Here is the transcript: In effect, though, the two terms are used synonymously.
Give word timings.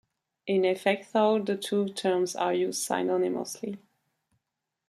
In 0.47 0.65
effect, 0.65 1.13
though, 1.13 1.37
the 1.37 1.55
two 1.55 1.89
terms 1.89 2.35
are 2.35 2.55
used 2.55 2.89
synonymously. 2.89 3.77